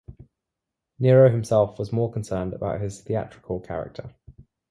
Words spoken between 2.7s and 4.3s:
his theatrical character.